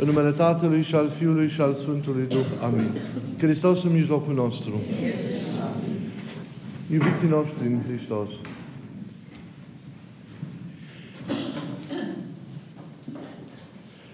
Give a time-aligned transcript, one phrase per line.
[0.00, 2.46] În numele Tatălui și al Fiului și al Sfântului Duh.
[2.62, 2.88] Amin.
[3.38, 4.80] Hristos în mijlocul nostru.
[6.92, 8.28] Iubiții noștri în Hristos.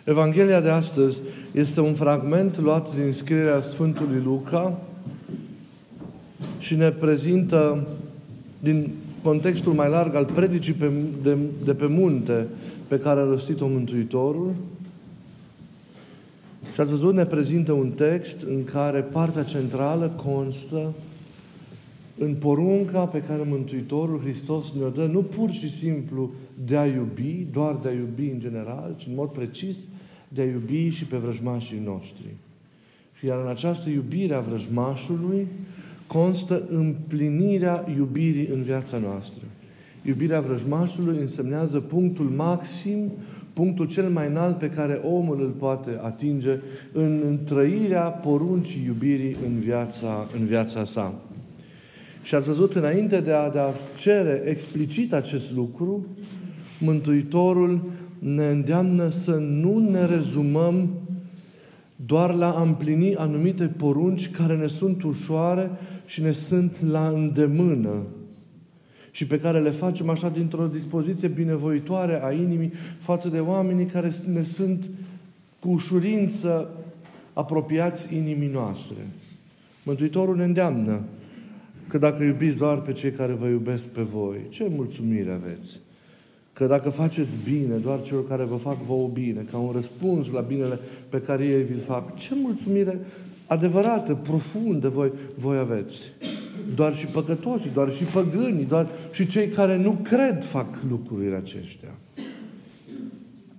[0.05, 1.21] Evanghelia de astăzi
[1.53, 4.79] este un fragment luat din scrierea Sfântului Luca
[6.59, 7.87] și ne prezintă
[8.59, 8.93] din
[9.23, 10.91] contextul mai larg al predicii pe,
[11.23, 12.47] de, de pe munte
[12.89, 14.55] pe care a rostit-o Mântuitorul.
[16.77, 20.93] Și ați văzut, ne prezintă un text în care partea centrală constă
[22.19, 26.31] în porunca pe care Mântuitorul Hristos ne-o dă, nu pur și simplu
[26.67, 29.79] de a iubi, doar de a iubi în general, ci în mod precis
[30.29, 32.35] de a iubi și pe vrăjmașii noștri.
[33.19, 35.47] Și iar în această iubire a vrăjmașului
[36.07, 39.43] constă împlinirea iubirii în viața noastră.
[40.03, 43.13] Iubirea vrăjmașului însemnează punctul maxim,
[43.57, 46.59] punctul cel mai înalt pe care omul îl poate atinge
[46.93, 51.15] în întrăirea poruncii iubirii în viața, în viața sa.
[52.23, 56.07] Și ați văzut înainte de a, de a cere explicit acest lucru,
[56.81, 57.81] Mântuitorul
[58.19, 60.89] ne îndeamnă să nu ne rezumăm
[62.07, 65.71] doar la a împlini anumite porunci care ne sunt ușoare
[66.07, 68.03] și ne sunt la îndemână
[69.17, 74.13] și pe care le facem așa dintr-o dispoziție binevoitoare a inimii față de oamenii care
[74.33, 74.91] ne sunt
[75.61, 76.71] cu ușurință
[77.33, 78.97] apropiați inimii noastre.
[79.83, 81.01] Mântuitorul ne îndeamnă
[81.89, 85.81] că dacă iubiți doar pe cei care vă iubesc pe voi, ce mulțumire aveți!
[86.53, 90.41] Că dacă faceți bine, doar celor care vă fac vouă bine, ca un răspuns la
[90.41, 90.79] binele
[91.09, 92.99] pe care ei vi-l fac, ce mulțumire
[93.47, 95.97] adevărată, profundă voi, voi aveți.
[96.75, 101.95] Doar și păcătoșii, doar și păgânii, doar și cei care nu cred fac lucrurile acestea.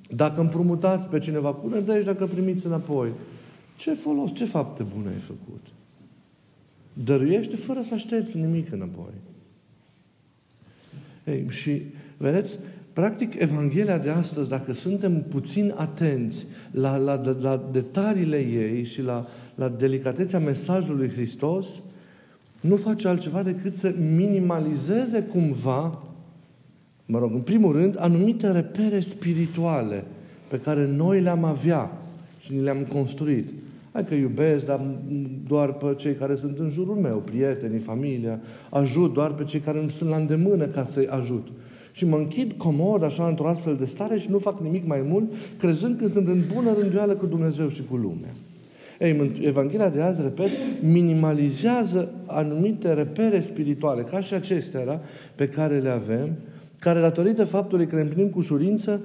[0.10, 3.10] Dacă împrumutați pe cineva, pune de aici dacă primiți înapoi.
[3.76, 5.66] Ce folos, ce fapte bune ai făcut?
[6.94, 9.14] Dăruiește fără să aștepți nimic înapoi.
[11.26, 11.82] Ei, și,
[12.17, 12.60] vedeți,
[12.98, 19.02] Practic, Evanghelia de astăzi, dacă suntem puțin atenți la, la, la, la detaliile ei și
[19.02, 21.67] la, la delicatețea mesajului Hristos,
[22.62, 26.02] nu face altceva decât să minimalizeze cumva,
[27.06, 30.04] mă rog, în primul rând, anumite repere spirituale
[30.48, 31.92] pe care noi le-am avea
[32.40, 33.50] și ni le-am construit.
[33.92, 34.82] Hai că iubesc, dar
[35.48, 39.80] doar pe cei care sunt în jurul meu, prietenii, familia, ajut doar pe cei care
[39.80, 41.48] îmi sunt la îndemână ca să-i ajut
[41.98, 45.32] și mă închid comod așa într-o astfel de stare și nu fac nimic mai mult,
[45.58, 48.34] crezând că sunt în bună rânduială cu Dumnezeu și cu lumea.
[49.00, 50.50] Ei, Evanghelia de azi, repet,
[50.82, 55.02] minimalizează anumite repere spirituale, ca și acestea da,
[55.36, 56.36] pe care le avem,
[56.80, 59.02] care, datorită faptului că le împlinim cu ușurință,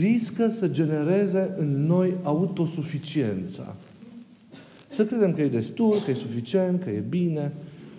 [0.00, 3.76] riscă să genereze în noi autosuficiența.
[4.88, 7.52] Să credem că e destul, că e suficient, că e bine,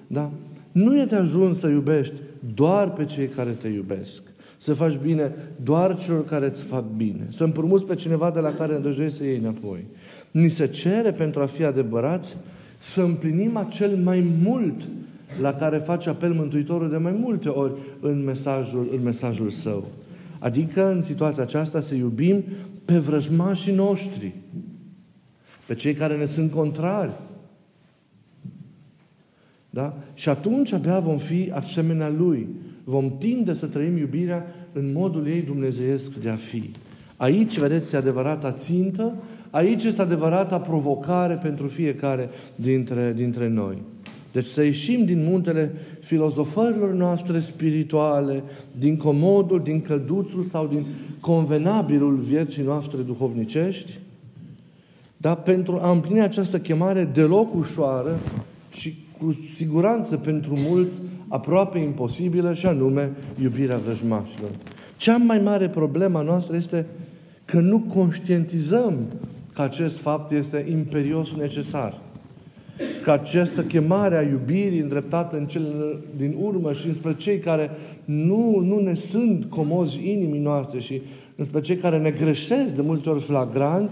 [0.07, 0.31] da?
[0.71, 2.13] Nu e de ajuns să iubești
[2.53, 4.21] doar pe cei care te iubesc.
[4.57, 5.31] Să faci bine
[5.63, 7.25] doar celor care îți fac bine.
[7.29, 9.85] Să împrumuți pe cineva de la care îndrăjduiești să iei înapoi.
[10.31, 12.35] Ni se cere pentru a fi adevărați
[12.77, 14.87] să împlinim acel mai mult
[15.41, 19.87] la care face apel Mântuitorul de mai multe ori în mesajul, în mesajul său.
[20.39, 22.43] Adică, în situația aceasta, să iubim
[22.85, 24.33] pe vrăjmașii noștri,
[25.65, 27.11] pe cei care ne sunt contrari,
[29.73, 29.97] da?
[30.13, 32.47] Și atunci abia vom fi asemenea Lui.
[32.83, 36.71] Vom tinde să trăim iubirea în modul ei dumnezeiesc de a fi.
[37.17, 39.13] Aici, vedeți, adevărata țintă,
[39.51, 43.77] aici este adevărata provocare pentru fiecare dintre, dintre noi.
[44.31, 48.43] Deci să ieșim din muntele filozofărilor noastre spirituale,
[48.79, 50.85] din comodul, din călduțul sau din
[51.19, 53.99] convenabilul vieții noastre duhovnicești,
[55.17, 58.19] dar pentru a împlini această chemare deloc ușoară
[58.73, 64.49] și cu siguranță pentru mulți aproape imposibilă și anume iubirea vrăjmașilor.
[64.97, 66.85] Cea mai mare problemă noastră este
[67.45, 68.95] că nu conștientizăm
[69.53, 72.01] că acest fapt este imperios necesar.
[73.03, 77.69] Că această chemare a iubirii îndreptată în cel din urmă și înspre cei care
[78.05, 81.01] nu, nu ne sunt comozi inimii noastre și
[81.35, 83.89] înspre cei care ne greșesc de multe ori flagrant,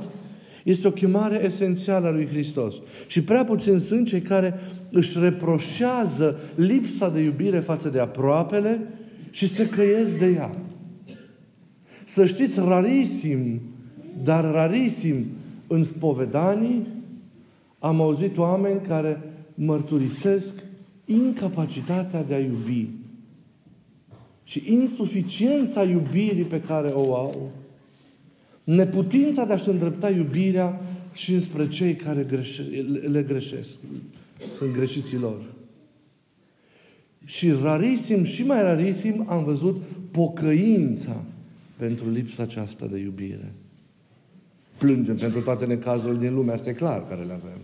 [0.63, 2.73] este o chemare esențială a lui Hristos.
[3.07, 4.59] Și prea puțin sunt cei care
[4.91, 8.79] își reproșează lipsa de iubire față de aproapele
[9.29, 10.49] și se căiesc de ea.
[12.05, 13.61] Să știți, rarisim,
[14.23, 15.25] dar rarisim
[15.69, 16.87] în spovedanii,
[17.79, 19.21] am auzit oameni care
[19.53, 20.63] mărturisesc
[21.05, 22.87] incapacitatea de a iubi
[24.43, 27.51] și insuficiența iubirii pe care o au
[28.75, 30.81] Neputința de a-și îndrepta iubirea
[31.13, 32.61] și înspre cei care greșe,
[33.11, 33.79] le greșesc.
[34.57, 35.41] Sunt greșiții lor.
[37.25, 39.81] Și rarisim, și mai rarisim, am văzut
[40.11, 41.23] pocăința
[41.77, 43.53] pentru lipsa aceasta de iubire.
[44.79, 47.61] Plângem pentru toate necazurile din lume, asta e clar, care le avem.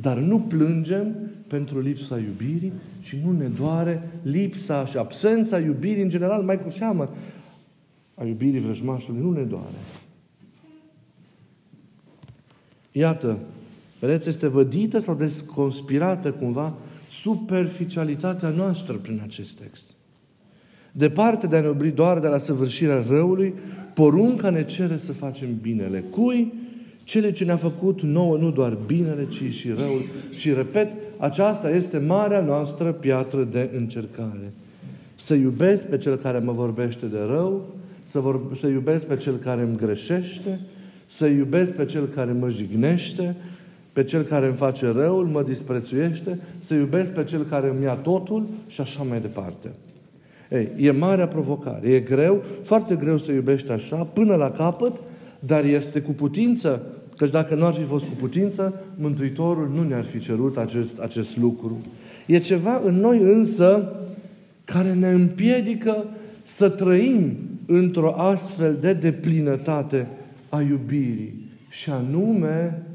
[0.00, 1.14] Dar nu plângem
[1.46, 6.70] pentru lipsa iubirii și nu ne doare lipsa și absența iubirii în general, mai cu
[6.70, 7.10] seamă,
[8.14, 9.76] a iubirii vrăjmașului, nu ne doare.
[12.92, 13.38] Iată,
[14.00, 16.74] vedeți, este vădită sau desconspirată cumva
[17.10, 19.90] superficialitatea noastră prin acest text.
[20.92, 23.54] Departe de a ne obri doar de la săvârșirea răului,
[23.96, 26.04] porunca ne cere să facem binele.
[26.10, 26.52] Cui?
[27.04, 30.04] Cele ce ne-a făcut nouă nu doar binele, ci și răul.
[30.34, 34.52] Și repet, aceasta este marea noastră piatră de încercare.
[35.14, 39.36] Să iubesc pe cel care mă vorbește de rău, să, vor, să iubesc pe cel
[39.36, 40.60] care îmi greșește,
[41.06, 43.36] să iubesc pe cel care mă jignește,
[43.92, 47.94] pe cel care îmi face răul, mă disprețuiește, să iubesc pe cel care îmi ia
[47.94, 49.70] totul și așa mai departe.
[50.50, 51.88] Ei, e marea provocare.
[51.88, 54.96] E greu, foarte greu să iubești așa, până la capăt,
[55.38, 56.82] dar este cu putință,
[57.16, 61.36] căci dacă nu ar fi fost cu putință, Mântuitorul nu ne-ar fi cerut acest, acest
[61.36, 61.80] lucru.
[62.26, 63.92] E ceva în noi însă
[64.64, 66.04] care ne împiedică
[66.42, 70.08] să trăim într-o astfel de deplinătate
[70.48, 71.50] a iubirii.
[71.68, 72.86] Și anume,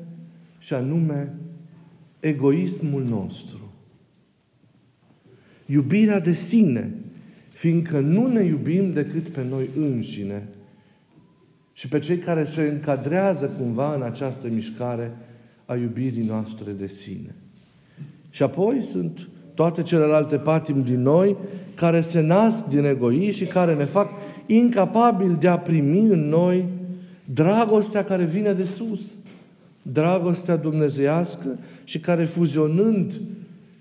[0.59, 1.33] și anume,
[2.19, 3.59] egoismul nostru.
[5.65, 6.93] Iubirea de sine,
[7.61, 10.47] fiindcă nu ne iubim decât pe noi înșine
[11.73, 15.17] și pe cei care se încadrează cumva în această mișcare
[15.65, 17.35] a iubirii noastre de sine.
[18.29, 21.37] Și apoi sunt toate celelalte patim din noi
[21.75, 24.09] care se nasc din egoism și care ne fac
[24.45, 26.65] incapabili de a primi în noi
[27.25, 29.13] dragostea care vine de sus.
[29.81, 33.21] Dragostea dumnezeiască și care fuzionând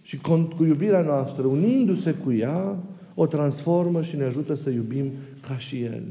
[0.02, 2.78] și cu iubirea noastră, unindu-se cu ea,
[3.20, 5.10] o transformă și ne ajută să iubim
[5.48, 6.02] ca și El.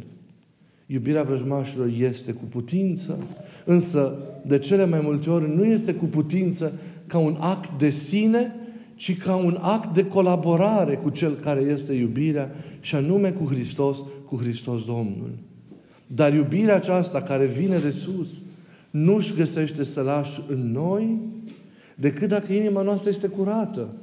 [0.86, 3.18] Iubirea vrăjmașilor este cu putință,
[3.66, 6.74] însă de cele mai multe ori nu este cu putință
[7.08, 8.56] ca un act de sine,
[8.96, 13.98] ci ca un act de colaborare cu Cel care este iubirea și anume cu Hristos,
[14.26, 15.32] cu Hristos Domnul.
[16.08, 18.42] Dar iubirea aceasta care vine de sus
[18.90, 21.20] nu își găsește să lași în noi
[21.96, 23.96] decât dacă inima noastră este curată.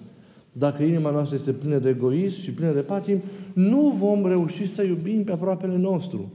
[0.58, 3.23] Dacă inima noastră este plină de egoism și plină de patim,
[3.53, 6.32] nu vom reuși să iubim pe aproapele nostru.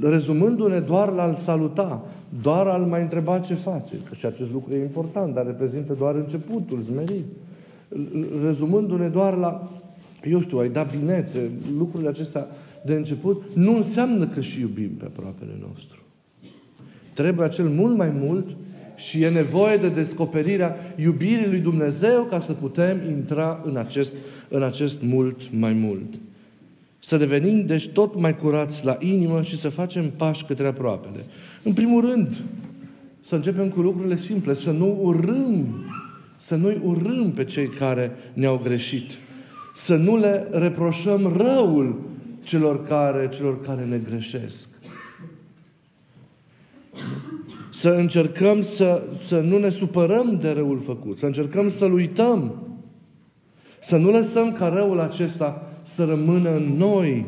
[0.00, 2.04] Rezumându-ne doar la a-l saluta,
[2.42, 3.94] doar a-l mai întreba ce face.
[4.14, 7.24] Și acest lucru e important, dar reprezintă doar începutul, zmerit.
[8.44, 9.70] Rezumându-ne doar la,
[10.24, 12.46] eu știu, ai dat binețe, lucrurile acestea
[12.84, 16.02] de început, nu înseamnă că și iubim pe aproapele nostru.
[17.14, 18.56] Trebuie acel mult mai mult
[18.98, 24.14] și e nevoie de descoperirea iubirii lui Dumnezeu ca să putem intra în acest,
[24.48, 26.14] în acest mult mai mult.
[26.98, 31.24] Să devenim, deci, tot mai curați la inimă și să facem pași către aproapele.
[31.62, 32.40] În primul rând,
[33.20, 35.84] să începem cu lucrurile simple, să nu urâm,
[36.36, 39.10] să nu urâm pe cei care ne-au greșit.
[39.74, 42.00] Să nu le reproșăm răul
[42.42, 44.68] celor care, celor care ne greșesc.
[47.70, 52.68] Să încercăm să, să nu ne supărăm de răul făcut, să încercăm să-l uităm,
[53.80, 57.26] să nu lăsăm ca răul acesta să rămână în noi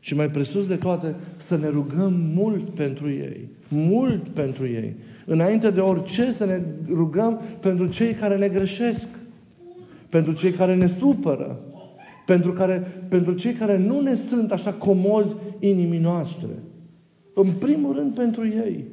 [0.00, 3.48] și mai presus de toate, să ne rugăm mult pentru ei.
[3.68, 4.96] Mult pentru ei.
[5.26, 9.08] Înainte de orice să ne rugăm pentru cei care ne greșesc.
[10.08, 11.60] Pentru cei care ne supără.
[12.26, 16.48] Pentru, care, pentru cei care nu ne sunt așa comozi inimii noastre.
[17.34, 18.84] În primul rând pentru ei.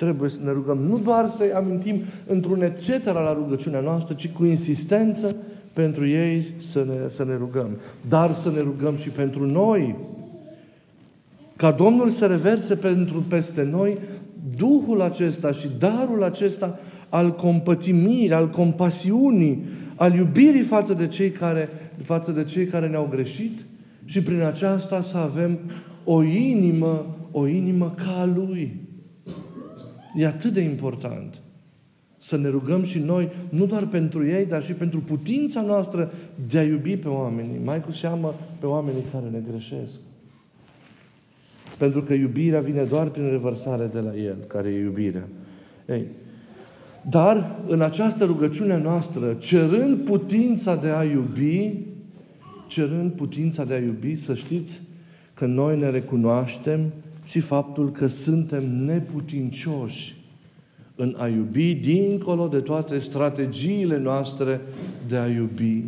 [0.00, 0.78] Trebuie să ne rugăm.
[0.78, 3.04] Nu doar să-i amintim într-un etc.
[3.04, 5.36] la rugăciunea noastră, ci cu insistență
[5.72, 7.68] pentru ei să ne, să ne rugăm.
[8.08, 9.96] Dar să ne rugăm și pentru noi.
[11.56, 13.98] Ca Domnul să reverse pentru peste noi
[14.56, 16.78] Duhul acesta și darul acesta
[17.08, 19.64] al compătimirii, al compasiunii,
[19.94, 21.68] al iubirii față de cei care,
[22.02, 23.64] față de cei care ne-au greșit
[24.04, 25.58] și prin aceasta să avem
[26.04, 28.88] o inimă, o inimă ca a Lui.
[30.14, 31.40] E atât de important
[32.22, 36.12] să ne rugăm și noi, nu doar pentru ei, dar și pentru putința noastră
[36.48, 40.00] de a iubi pe oamenii, mai cu seamă pe oamenii care ne greșesc.
[41.78, 45.28] Pentru că iubirea vine doar prin revărsare de la El, care e iubirea.
[45.88, 46.06] Ei,
[47.08, 51.78] dar în această rugăciune noastră, cerând putința de a iubi,
[52.66, 54.82] cerând putința de a iubi, să știți
[55.34, 56.92] că noi ne recunoaștem
[57.24, 60.16] și faptul că suntem neputincioși
[60.94, 64.60] în a iubi dincolo de toate strategiile noastre
[65.08, 65.84] de a iubi.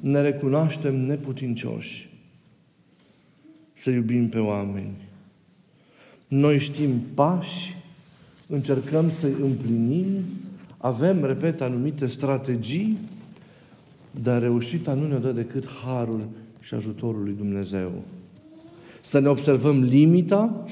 [0.00, 2.08] Ne recunoaștem neputincioși
[3.72, 5.08] să iubim pe oameni.
[6.28, 7.76] Noi știm pași,
[8.46, 10.06] încercăm să-i împlinim,
[10.76, 12.98] avem, repet, anumite strategii,
[14.22, 16.28] dar reușita nu ne dă decât harul
[16.60, 17.92] și ajutorul lui Dumnezeu.
[19.00, 20.64] Să ne observăm limita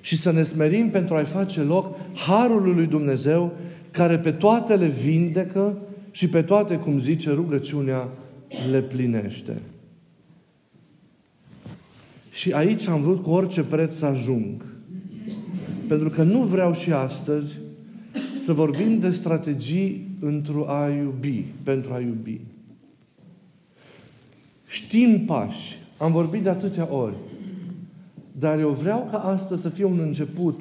[0.00, 3.52] și să ne smerim pentru a-i face loc harul lui Dumnezeu
[3.90, 5.78] care pe toate le vindecă
[6.10, 8.08] și pe toate, cum zice rugăciunea,
[8.70, 9.60] le plinește.
[12.30, 14.64] Și aici am vrut cu orice preț să ajung.
[15.88, 17.56] Pentru că nu vreau și astăzi
[18.44, 22.40] să vorbim de strategii într-o a iubi, pentru a iubi.
[24.66, 25.78] Știm pași.
[25.96, 27.14] Am vorbit de atâtea ori.
[28.42, 30.60] Dar eu vreau ca astăzi să fie un început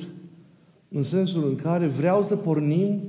[0.90, 3.00] în sensul în care vreau să pornim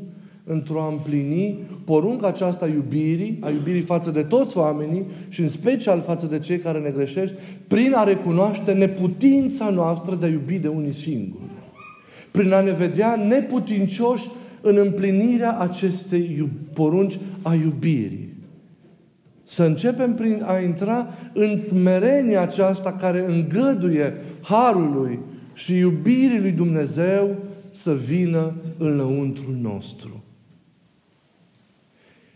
[0.45, 6.01] într-o a împlini porunca aceasta iubirii, a iubirii față de toți oamenii și în special
[6.01, 7.35] față de cei care ne greșești,
[7.69, 11.51] prin a recunoaște neputința noastră de a iubi de unii singuri.
[12.31, 14.29] Prin a ne vedea neputincioși
[14.61, 18.33] în împlinirea acestei porunci a iubirii.
[19.45, 25.19] Să începem prin a intra în smerenia aceasta care îngăduie harului
[25.55, 27.37] și iubirii lui Dumnezeu
[27.71, 30.23] să vină înăuntru nostru.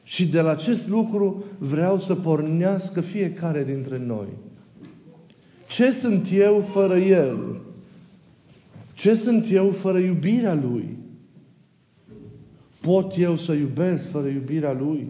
[0.03, 4.27] Și de la acest lucru vreau să pornească fiecare dintre noi.
[5.69, 7.61] Ce sunt eu fără El?
[8.95, 10.97] Ce sunt eu fără iubirea Lui?
[12.81, 15.09] Pot eu să iubesc fără iubirea Lui?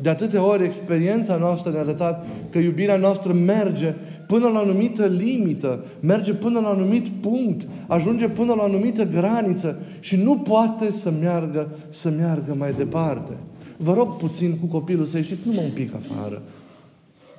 [0.00, 3.94] De atâtea ori experiența noastră ne-a arătat că iubirea noastră merge
[4.26, 8.64] până la o anumită limită, merge până la un anumit punct, ajunge până la o
[8.64, 13.32] anumită graniță și nu poate să meargă, să meargă mai departe.
[13.76, 16.42] Vă rog puțin cu copilul să ieșiți numai un pic afară.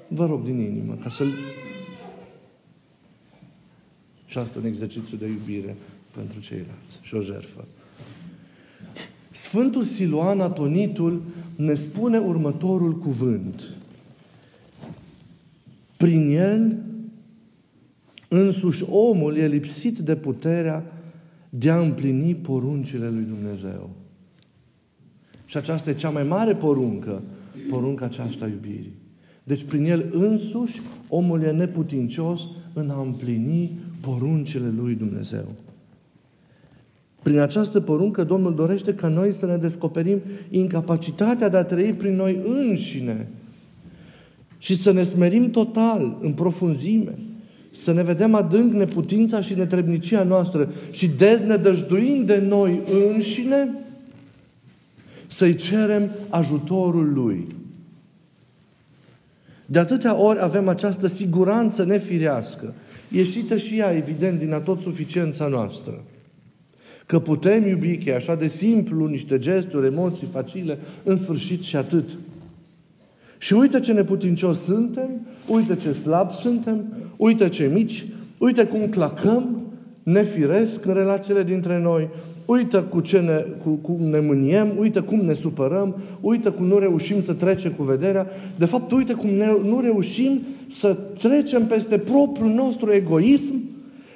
[0.07, 1.27] Vă rog din inimă, ca să-l...
[4.25, 5.75] Și asta un exercițiu de iubire
[6.15, 7.65] pentru ceilalți și o jertfă.
[9.31, 11.21] Sfântul Siluan Atonitul
[11.55, 13.63] ne spune următorul cuvânt.
[15.97, 16.77] Prin el,
[18.27, 20.83] însuși omul e lipsit de puterea
[21.49, 23.89] de a împlini poruncile lui Dumnezeu.
[25.45, 27.21] Și aceasta e cea mai mare poruncă,
[27.69, 28.93] porunca aceasta a iubirii.
[29.43, 35.45] Deci prin el însuși omul e neputincios în a împlini poruncile lui Dumnezeu.
[37.23, 42.15] Prin această poruncă Domnul dorește ca noi să ne descoperim incapacitatea de a trăi prin
[42.15, 43.27] noi înșine
[44.57, 47.17] și să ne smerim total, în profunzime,
[47.71, 53.73] să ne vedem adânc neputința și netrebnicia noastră și deznădăjduind de noi înșine,
[55.27, 57.47] să-i cerem ajutorul Lui.
[59.65, 62.73] De atâtea ori avem această siguranță nefirească,
[63.11, 66.03] ieșită și ea, evident, din atot suficiența noastră.
[67.05, 71.75] Că putem iubi, că e așa de simplu, niște gesturi, emoții facile, în sfârșit și
[71.75, 72.09] atât.
[73.37, 75.09] Și uite ce neputincios suntem,
[75.47, 76.85] uite ce slab suntem,
[77.17, 78.05] uite ce mici,
[78.37, 79.61] uite cum clacăm
[80.03, 82.09] nefiresc în relațiile dintre noi,
[82.45, 86.77] uite cu ce ne, cu, cum ne mâniem, uite cum ne supărăm, uite cum nu
[86.77, 88.27] reușim să trecem cu vederea.
[88.55, 93.61] De fapt, uite cum ne, nu reușim să trecem peste propriul nostru egoism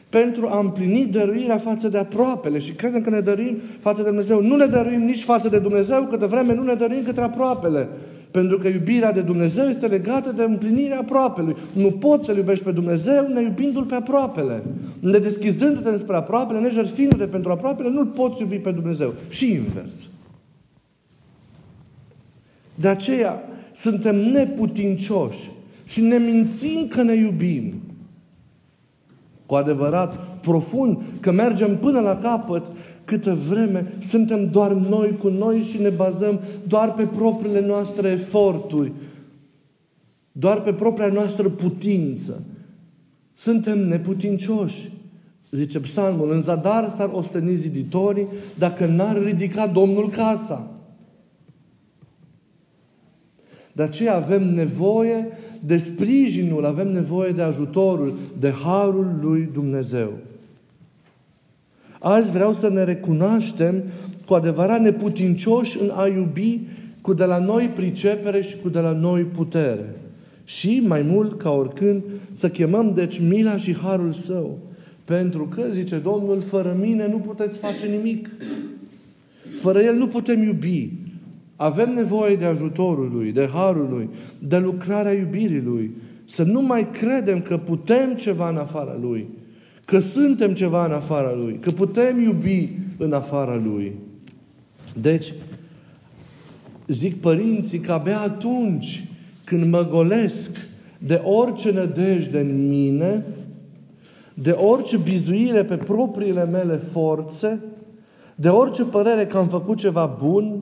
[0.09, 2.59] pentru a împlini dăruirea față de aproapele.
[2.59, 4.41] Și credem că ne dăruim față de Dumnezeu.
[4.41, 7.87] Nu ne dăruim nici față de Dumnezeu, câtă vreme nu ne dăruim către aproapele.
[8.31, 11.55] Pentru că iubirea de Dumnezeu este legată de împlinirea aproapelui.
[11.73, 14.63] Nu poți să-L iubești pe Dumnezeu ne iubindu-L pe aproapele.
[14.99, 19.13] Ne deschizându-te înspre aproapele, ne jertfindu-te pentru aproapele, nu-L poți iubi pe Dumnezeu.
[19.29, 19.93] Și invers.
[22.75, 25.51] De aceea suntem neputincioși
[25.85, 27.73] și ne mințim că ne iubim.
[29.45, 32.63] Cu adevărat, profund, că mergem până la capăt
[33.11, 38.91] câtă vreme suntem doar noi cu noi și ne bazăm doar pe propriile noastre eforturi,
[40.31, 42.43] doar pe propria noastră putință.
[43.33, 44.91] Suntem neputincioși.
[45.51, 48.27] Zice psalmul, în zadar s-ar osteni ziditorii
[48.57, 50.71] dacă n-ar ridica Domnul casa.
[53.73, 55.27] De aceea avem nevoie
[55.65, 60.11] de sprijinul, avem nevoie de ajutorul, de harul lui Dumnezeu.
[62.03, 63.83] Azi vreau să ne recunoaștem
[64.25, 66.59] cu adevărat neputincioși în a iubi
[67.01, 69.95] cu de la noi pricepere și cu de la noi putere.
[70.43, 74.57] Și, mai mult ca oricând, să chemăm deci mila și harul său
[75.05, 78.29] Pentru că, zice Domnul, fără mine nu puteți face nimic.
[79.55, 80.89] Fără El nu putem iubi.
[81.55, 85.91] Avem nevoie de ajutorul Lui, de harul Lui, de lucrarea iubirii Lui.
[86.25, 89.27] Să nu mai credem că putem ceva în afara Lui,
[89.91, 93.95] că suntem ceva în afara Lui, că putem iubi în afara Lui.
[95.01, 95.33] Deci,
[96.87, 99.03] zic părinții că abia atunci
[99.43, 100.57] când mă golesc
[100.97, 103.25] de orice nădejde în mine,
[104.33, 107.59] de orice bizuire pe propriile mele forțe,
[108.35, 110.61] de orice părere că am făcut ceva bun,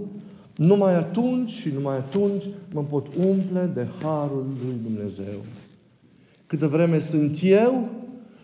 [0.55, 2.43] numai atunci și numai atunci
[2.74, 5.39] mă pot umple de harul lui Dumnezeu.
[6.48, 7.89] Câtă vreme sunt eu,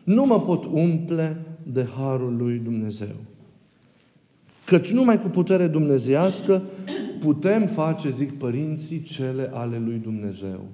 [0.05, 3.15] nu mă pot umple de harul lui Dumnezeu.
[4.65, 6.61] Căci numai cu putere dumnezeiască
[7.19, 10.65] putem face, zic părinții, cele ale lui Dumnezeu.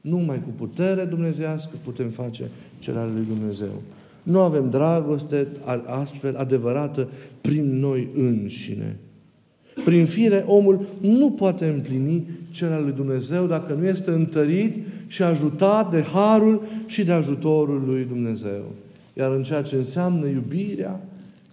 [0.00, 3.82] Numai cu putere dumnezeiască putem face cele ale lui Dumnezeu.
[4.22, 5.48] Nu avem dragoste
[5.86, 7.08] astfel adevărată
[7.40, 8.98] prin noi înșine.
[9.84, 15.22] Prin fire, omul nu poate împlini cele ale lui Dumnezeu dacă nu este întărit și
[15.22, 18.62] ajutat de harul și de ajutorul lui Dumnezeu.
[19.14, 21.00] Iar în ceea ce înseamnă iubirea,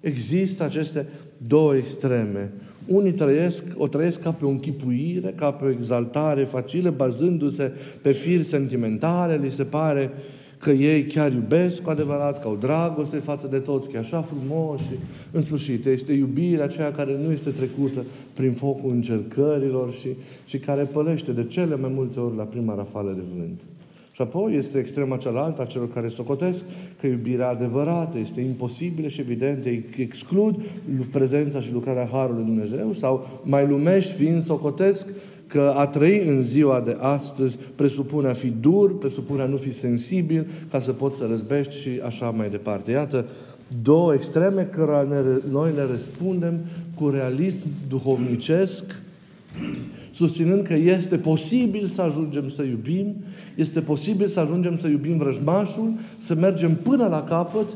[0.01, 1.05] există aceste
[1.47, 2.51] două extreme.
[2.85, 8.11] Unii trăiesc, o trăiesc ca pe o închipuire, ca pe o exaltare facilă, bazându-se pe
[8.11, 10.11] firi sentimentale, li se pare
[10.57, 14.21] că ei chiar iubesc cu adevărat, că au dragoste față de toți, că e așa
[14.21, 14.93] frumos și
[15.31, 20.09] în sfârșit este iubirea aceea care nu este trecută prin focul încercărilor și,
[20.45, 23.59] și care pălește de cele mai multe ori la prima rafală de vânt.
[24.17, 26.63] Și apoi este extrema cealaltă a celor care socotesc
[26.99, 29.65] că iubirea adevărată este imposibilă și evident,
[29.97, 30.61] exclud
[31.11, 35.07] prezența și lucrarea Harului Dumnezeu sau mai lumești fiind socotesc
[35.47, 39.73] că a trăi în ziua de astăzi presupune a fi dur, presupune a nu fi
[39.73, 42.91] sensibil, ca să poți să răzbești și așa mai departe.
[42.91, 43.25] Iată,
[43.81, 46.59] două extreme care noi le răspundem
[46.95, 48.83] cu realism duhovnicesc,
[50.11, 53.15] susținând că este posibil să ajungem să iubim,
[53.55, 57.67] este posibil să ajungem să iubim vrăjmașul, să mergem până la capăt,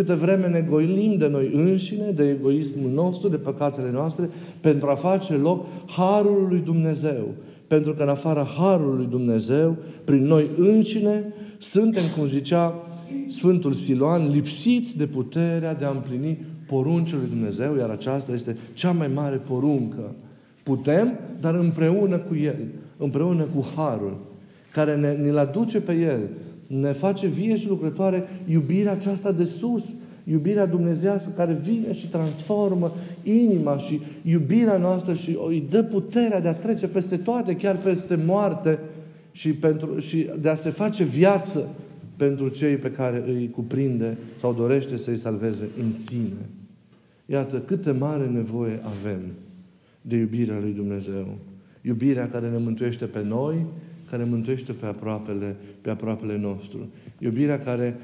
[0.00, 4.94] câte vreme ne goilim de noi înșine, de egoismul nostru, de păcatele noastre, pentru a
[4.94, 7.28] face loc Harul lui Dumnezeu.
[7.66, 12.74] Pentru că în afara Harului lui Dumnezeu, prin noi înșine, suntem, cum zicea
[13.28, 18.90] Sfântul Siloan, lipsiți de puterea de a împlini poruncile lui Dumnezeu, iar aceasta este cea
[18.90, 20.14] mai mare poruncă.
[20.62, 22.58] Putem, dar împreună cu El,
[22.96, 24.18] împreună cu Harul,
[24.72, 26.20] care ne, ne-l aduce pe El,
[26.78, 29.92] ne face vie și lucrătoare iubirea aceasta de sus,
[30.24, 36.48] iubirea dumnezească care vine și transformă inima și iubirea noastră și îi dă puterea de
[36.48, 38.78] a trece peste toate, chiar peste moarte
[39.32, 41.68] și, pentru, și de a se face viață
[42.16, 46.48] pentru cei pe care îi cuprinde sau dorește să-i salveze în sine.
[47.26, 49.20] Iată câtă mare nevoie avem
[50.02, 51.26] de iubirea lui Dumnezeu.
[51.82, 53.66] Iubirea care ne mântuiește pe noi,
[54.10, 56.88] care mântuiește pe aproapele, pe aproapele nostru.
[57.18, 58.00] Iubirea care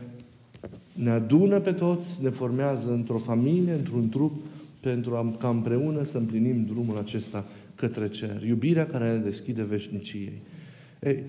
[0.93, 4.33] ne adună pe toți, ne formează într-o familie, într-un trup,
[4.81, 8.43] pentru a, ca împreună să împlinim drumul acesta către cer.
[8.47, 10.41] Iubirea care ne deschide veșniciei.
[11.03, 11.23] Ei,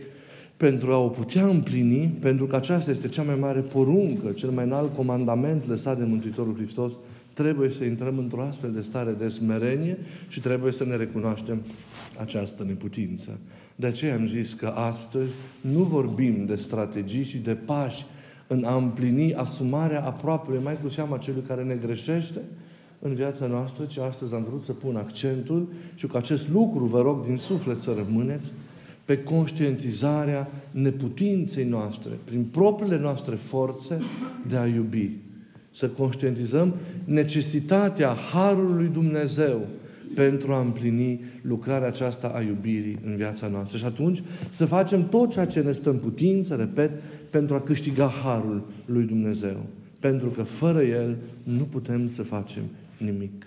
[0.58, 4.66] pentru a o putea împlini, pentru că aceasta este cea mai mare poruncă, cel mai
[4.66, 6.94] înalt comandament lăsat de Mântuitorul Hristos,
[7.38, 9.98] trebuie să intrăm într-o astfel de stare de smerenie
[10.28, 11.62] și trebuie să ne recunoaștem
[12.20, 13.40] această neputință.
[13.76, 18.06] De aceea am zis că astăzi nu vorbim de strategii și de pași
[18.48, 22.42] în a împlini asumarea aproape, mai cu seama celui care ne greșește
[23.00, 27.02] în viața noastră, ci astăzi am vrut să pun accentul și cu acest lucru vă
[27.02, 28.52] rog din suflet să rămâneți
[29.06, 34.02] pe conștientizarea neputinței noastre, prin propriile noastre forțe
[34.48, 35.27] de a iubi.
[35.78, 36.74] Să conștientizăm
[37.06, 39.68] necesitatea Harului Dumnezeu
[40.16, 43.78] pentru a împlini lucrarea aceasta a iubirii în viața noastră.
[43.78, 46.92] Și atunci să facem tot ceea ce ne stă în putință, repet,
[47.30, 49.66] pentru a câștiga harul lui Dumnezeu.
[50.00, 52.64] Pentru că fără El nu putem să facem
[52.98, 53.46] nimic.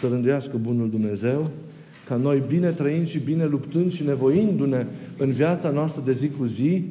[0.00, 1.50] Să rânduiască Bunul Dumnezeu
[2.06, 6.44] ca noi bine trăind și bine luptând și nevoindu-ne în viața noastră de zi cu
[6.44, 6.84] zi,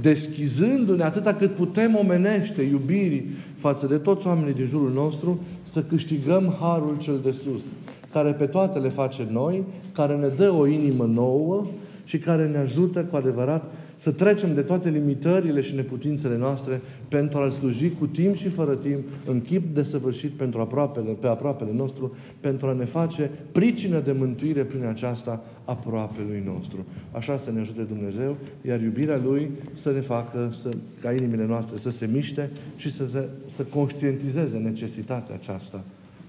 [0.00, 3.26] deschizându-ne atâta cât putem omenește iubirii
[3.56, 7.64] față de toți oamenii din jurul nostru, să câștigăm harul cel de sus
[8.12, 11.66] care pe toate le face noi, care ne dă o inimă nouă
[12.04, 13.64] și care ne ajută cu adevărat
[14.00, 18.74] să trecem de toate limitările și neputințele noastre pentru a-L sluji cu timp și fără
[18.74, 24.00] timp, în chip de săvârșit pentru aproapele, pe aproapele nostru, pentru a ne face pricină
[24.00, 26.86] de mântuire prin aceasta aproapelui nostru.
[27.12, 28.36] Așa să ne ajute Dumnezeu,
[28.66, 30.68] iar iubirea Lui să ne facă să,
[31.00, 35.84] ca inimile noastre să se miște și să, se, să conștientizeze necesitatea aceasta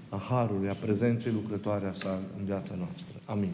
[0.08, 3.14] a Harului, a prezenței lucrătoare a sa în viața noastră.
[3.24, 3.50] Amin.